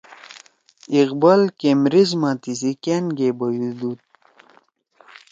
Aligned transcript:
اقبال 1.01 1.41
کیمبرج 1.59 2.09
ما 2.21 2.31
تیِسی 2.41 2.71
کأن 2.83 3.05
گے 3.17 3.29
بیُودُود 3.37 3.99